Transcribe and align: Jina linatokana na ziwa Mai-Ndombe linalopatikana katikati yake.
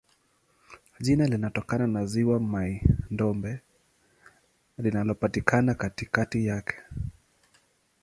Jina 0.99 1.25
linatokana 1.27 1.87
na 1.87 2.05
ziwa 2.05 2.39
Mai-Ndombe 2.39 3.59
linalopatikana 4.77 5.73
katikati 5.73 6.45
yake. 6.45 6.75